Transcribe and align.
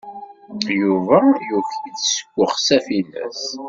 Yuba 0.79 1.17
yuki-d 1.47 1.97
seg 2.03 2.29
uxsaf-nnes. 2.43 3.43